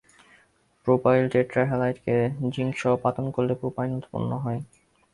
Propyl 0.87 1.23
tetra 1.33 1.63
হ্যালাইডকে 1.65 2.15
জিংকসহ 2.53 2.91
পাতন 3.03 3.25
করলে 3.35 3.53
propyne 3.61 3.89
উৎপন্ন 3.99 4.31
হয়। 4.43 4.59